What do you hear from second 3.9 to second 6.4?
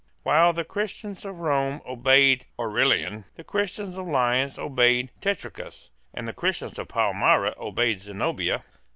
of Lyons obeyed Tetricus, and the